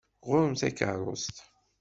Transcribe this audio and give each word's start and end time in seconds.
Ɣur-m 0.27 0.53
takeṛṛust! 0.61 1.35